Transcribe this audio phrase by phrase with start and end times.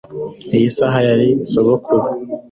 [0.55, 2.05] iyi saha yari sogokuru